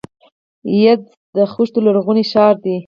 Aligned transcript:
یزد 0.83 1.05
د 1.35 1.37
خښتو 1.51 1.79
لرغونی 1.85 2.23
ښار 2.31 2.55
دی. 2.63 2.75